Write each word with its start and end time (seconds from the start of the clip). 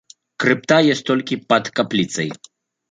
Крыпта 0.43 0.77
ёсць 0.95 1.05
толькі 1.11 1.41
пад 1.55 1.71
капліцай. 1.81 2.29